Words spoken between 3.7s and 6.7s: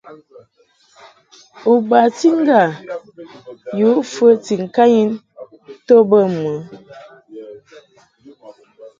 yǔ fəti ŋkanyin to bə mɨ?